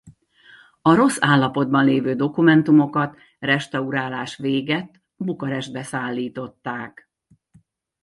A 0.81 0.95
rossz 0.95 1.17
állapotban 1.19 1.85
levő 1.85 2.15
dokumentumokat 2.15 3.17
restaurálás 3.39 4.35
végett 4.35 4.93
Bukarestbe 5.15 5.83
szállították. 5.83 7.09